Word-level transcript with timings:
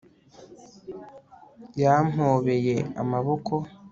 yampobeye 1.81 2.75
amaboko 3.01 3.53